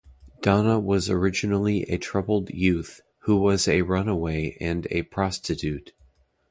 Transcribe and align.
Donna 0.41 0.79
was 0.79 1.11
originally 1.11 1.83
a 1.83 1.99
troubled 1.99 2.49
youth, 2.49 3.01
who 3.25 3.37
was 3.39 3.67
a 3.67 3.83
runaway 3.83 4.57
and 4.59 4.87
a 4.89 5.03
prostitute. 5.03 5.93